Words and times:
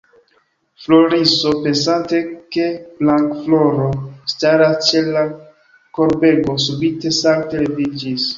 Floriso, 0.83 1.51
pensante 1.65 2.21
ke 2.55 2.67
Blankafloro 3.01 3.89
staras 4.33 4.89
ĉe 4.89 5.05
la 5.11 5.25
korbego, 5.99 6.57
subite 6.67 7.15
salte 7.21 7.63
leviĝis. 7.67 8.29